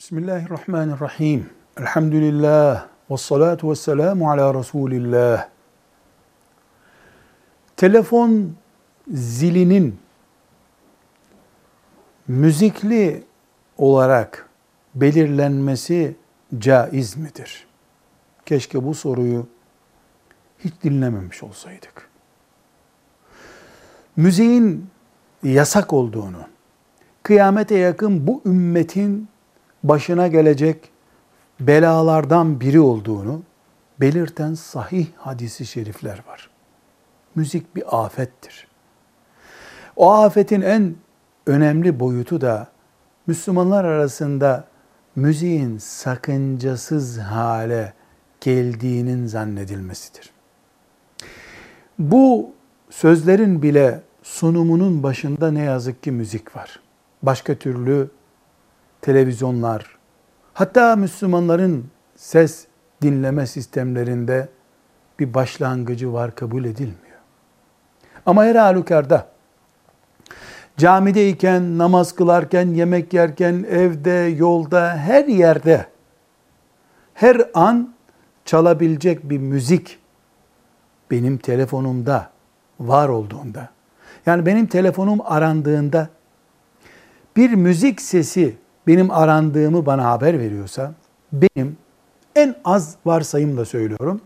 Bismillahirrahmanirrahim. 0.00 1.50
Elhamdülillah. 1.76 2.86
Ve 3.10 3.16
salatu 3.16 3.70
ve 3.70 3.74
selamu 3.74 4.30
ala 4.30 4.54
Resulillah. 4.54 5.48
Telefon 7.76 8.52
zilinin 9.12 9.98
müzikli 12.28 13.24
olarak 13.78 14.48
belirlenmesi 14.94 16.16
caiz 16.58 17.16
midir? 17.16 17.66
Keşke 18.46 18.84
bu 18.84 18.94
soruyu 18.94 19.46
hiç 20.58 20.72
dinlememiş 20.82 21.42
olsaydık. 21.42 22.10
Müziğin 24.16 24.86
yasak 25.42 25.92
olduğunu, 25.92 26.40
kıyamete 27.22 27.78
yakın 27.78 28.26
bu 28.26 28.42
ümmetin 28.46 29.28
başına 29.84 30.28
gelecek 30.28 30.90
belalardan 31.60 32.60
biri 32.60 32.80
olduğunu 32.80 33.42
belirten 34.00 34.54
sahih 34.54 35.06
hadisi 35.16 35.66
şerifler 35.66 36.22
var. 36.28 36.50
Müzik 37.34 37.76
bir 37.76 38.04
afettir. 38.04 38.68
O 39.96 40.12
afetin 40.12 40.60
en 40.60 40.94
önemli 41.46 42.00
boyutu 42.00 42.40
da 42.40 42.68
Müslümanlar 43.26 43.84
arasında 43.84 44.64
müziğin 45.16 45.78
sakıncasız 45.78 47.18
hale 47.18 47.92
geldiğinin 48.40 49.26
zannedilmesidir. 49.26 50.30
Bu 51.98 52.50
sözlerin 52.90 53.62
bile 53.62 54.02
sunumunun 54.22 55.02
başında 55.02 55.50
ne 55.50 55.62
yazık 55.62 56.02
ki 56.02 56.10
müzik 56.10 56.56
var. 56.56 56.80
Başka 57.22 57.54
türlü 57.54 58.10
televizyonlar, 59.02 59.86
hatta 60.54 60.96
Müslümanların 60.96 61.86
ses 62.16 62.66
dinleme 63.02 63.46
sistemlerinde 63.46 64.48
bir 65.18 65.34
başlangıcı 65.34 66.12
var 66.12 66.34
kabul 66.34 66.64
edilmiyor. 66.64 67.18
Ama 68.26 68.44
her 68.44 68.54
halükarda 68.54 69.26
camideyken, 70.76 71.78
namaz 71.78 72.14
kılarken, 72.14 72.66
yemek 72.66 73.12
yerken, 73.12 73.66
evde, 73.70 74.34
yolda, 74.36 74.96
her 74.96 75.24
yerde 75.24 75.86
her 77.14 77.50
an 77.54 77.94
çalabilecek 78.44 79.30
bir 79.30 79.38
müzik 79.38 79.98
benim 81.10 81.38
telefonumda 81.38 82.30
var 82.80 83.08
olduğunda 83.08 83.68
yani 84.26 84.46
benim 84.46 84.66
telefonum 84.66 85.20
arandığında 85.24 86.08
bir 87.36 87.50
müzik 87.50 88.00
sesi 88.00 88.56
benim 88.86 89.10
arandığımı 89.10 89.86
bana 89.86 90.04
haber 90.04 90.38
veriyorsa 90.38 90.92
benim 91.32 91.76
en 92.36 92.54
az 92.64 92.96
varsayımla 93.06 93.64
söylüyorum. 93.64 94.20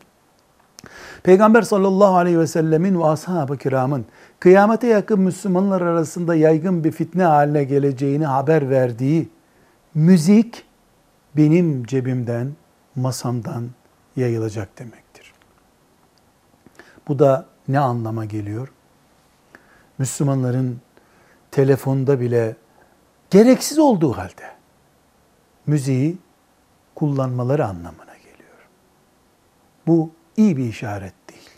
Peygamber 1.22 1.62
sallallahu 1.62 2.16
aleyhi 2.16 2.38
ve 2.38 2.46
sellemin 2.46 3.00
ve 3.00 3.04
ashab-ı 3.04 3.58
kiramın 3.58 4.04
kıyamete 4.40 4.86
yakın 4.86 5.20
Müslümanlar 5.20 5.80
arasında 5.80 6.34
yaygın 6.34 6.84
bir 6.84 6.92
fitne 6.92 7.24
haline 7.24 7.64
geleceğini 7.64 8.26
haber 8.26 8.70
verdiği 8.70 9.28
müzik 9.94 10.64
benim 11.36 11.84
cebimden, 11.84 12.52
masamdan 12.96 13.64
yayılacak 14.16 14.78
demektir. 14.78 15.32
Bu 17.08 17.18
da 17.18 17.46
ne 17.68 17.78
anlama 17.78 18.24
geliyor? 18.24 18.68
Müslümanların 19.98 20.80
telefonda 21.50 22.20
bile 22.20 22.56
gereksiz 23.30 23.78
olduğu 23.78 24.12
halde 24.12 24.54
müziği 25.66 26.18
kullanmaları 26.94 27.66
anlamına 27.66 28.14
geliyor. 28.16 28.68
Bu 29.86 30.10
iyi 30.36 30.56
bir 30.56 30.64
işaret 30.64 31.14
değil. 31.30 31.50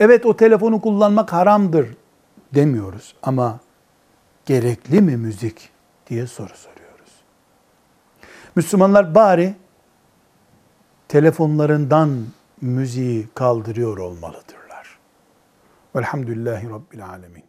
Evet 0.00 0.26
o 0.26 0.36
telefonu 0.36 0.80
kullanmak 0.80 1.32
haramdır 1.32 1.96
demiyoruz 2.54 3.14
ama 3.22 3.60
gerekli 4.46 5.00
mi 5.00 5.16
müzik 5.16 5.70
diye 6.06 6.26
soru 6.26 6.56
soruyoruz. 6.56 7.10
Müslümanlar 8.56 9.14
bari 9.14 9.54
telefonlarından 11.08 12.26
müziği 12.60 13.28
kaldırıyor 13.34 13.98
olmalıdırlar. 13.98 14.98
Velhamdülillahi 15.96 16.70
Rabbil 16.70 17.06
Alemin. 17.06 17.46